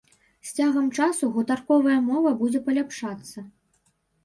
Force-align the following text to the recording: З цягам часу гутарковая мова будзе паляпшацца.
З 0.51 0.61
цягам 0.61 0.87
часу 1.01 1.29
гутарковая 1.35 1.99
мова 2.09 2.33
будзе 2.41 2.65
паляпшацца. 2.71 3.47